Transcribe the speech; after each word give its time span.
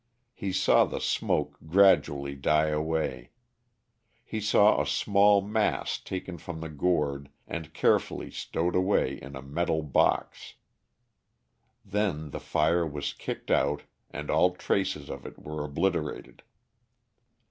He 0.33 0.51
saw 0.51 0.85
the 0.85 0.99
smoke 0.99 1.59
gradually 1.67 2.33
die 2.33 2.69
away; 2.69 3.29
he 4.23 4.41
saw 4.41 4.81
a 4.81 4.85
small 4.87 5.41
mass 5.43 5.99
taken 5.99 6.39
from 6.39 6.59
the 6.59 6.69
gourd 6.69 7.29
and 7.47 7.71
carefully 7.71 8.31
stowed 8.31 8.75
away 8.75 9.21
in 9.21 9.35
a 9.35 9.43
metal 9.43 9.83
box. 9.83 10.55
Then 11.85 12.31
the 12.31 12.39
fire 12.39 12.87
was 12.87 13.13
kicked 13.13 13.51
out 13.51 13.83
and 14.09 14.31
all 14.31 14.55
traces 14.55 15.07
of 15.07 15.23
it 15.27 15.37
were 15.37 15.63
obliterated. 15.63 16.41